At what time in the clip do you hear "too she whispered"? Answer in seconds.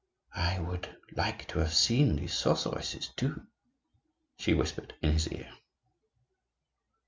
3.09-4.95